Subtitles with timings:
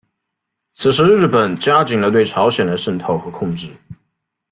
[0.73, 3.71] 此时日本加紧了对朝鲜的渗透和控制。